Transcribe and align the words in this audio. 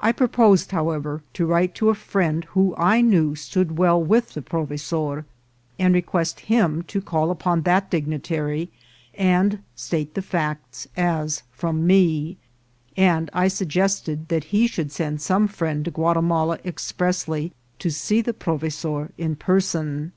I 0.00 0.12
proposed, 0.12 0.70
however, 0.70 1.22
to 1.34 1.44
write 1.44 1.74
to 1.74 1.90
a 1.90 1.94
friend 1.94 2.44
who 2.44 2.74
I 2.78 3.02
knew 3.02 3.34
stood 3.34 3.76
well 3.76 4.02
with 4.02 4.32
the 4.32 4.40
provesor, 4.40 5.26
and 5.78 5.92
request 5.92 6.40
him 6.40 6.82
to 6.84 7.02
call 7.02 7.30
upon 7.30 7.60
that 7.64 7.90
dignitary 7.90 8.70
and 9.12 9.58
state 9.76 10.14
the 10.14 10.22
facts 10.22 10.88
as 10.96 11.42
from 11.52 11.86
me; 11.86 12.38
and 12.96 13.28
I 13.34 13.48
suggested 13.48 14.28
that 14.28 14.44
he 14.44 14.66
should 14.66 14.90
send 14.90 15.20
some 15.20 15.46
friend 15.46 15.84
to 15.84 15.90
Guati 15.90 16.22
mala 16.24 16.58
expressly 16.64 17.52
to 17.80 17.90
see 17.90 18.22
the 18.22 18.32
provesor 18.32 19.10
in 19.18 19.36
person. 19.36 20.12